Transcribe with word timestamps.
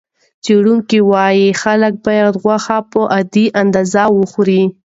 څېړونکي 0.43 0.99
وايي 1.11 1.47
خلک 1.61 1.93
باید 2.05 2.33
غوښه 2.43 2.77
په 2.91 3.01
عادي 3.13 3.45
اندازه 3.61 4.03
وخوري. 4.17 4.63